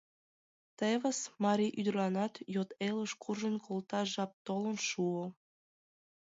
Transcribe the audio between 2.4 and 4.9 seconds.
йот элыш куржын колташ жап толын